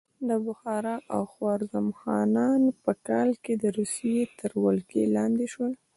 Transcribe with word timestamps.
د 0.29 0.31
بخارا 0.47 0.95
او 1.15 1.21
خوارزم 1.33 1.87
خانان 2.01 2.61
په 2.83 2.91
کال 3.07 3.29
کې 3.43 3.53
د 3.63 3.65
روسیې 3.77 4.21
تر 4.39 4.51
ولکې 4.65 5.01
لاندې 5.15 5.45
شول. 5.53 5.73